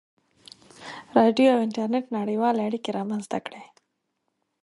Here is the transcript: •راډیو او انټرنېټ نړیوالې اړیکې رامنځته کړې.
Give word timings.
•راډیو 1.17 1.47
او 1.53 1.59
انټرنېټ 1.65 2.05
نړیوالې 2.17 2.61
اړیکې 2.67 2.89
رامنځته 2.99 3.37
کړې. 3.45 3.63